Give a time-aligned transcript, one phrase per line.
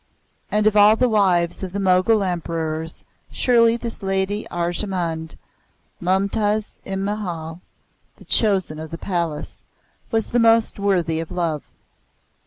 [0.49, 5.35] And of all the wives of the Mogul Emperors surely this Lady Arjemand,
[6.01, 7.61] Mumtaz i Mahal
[8.17, 9.63] the Chosen of the Palace
[10.09, 11.61] was the most worthy of love.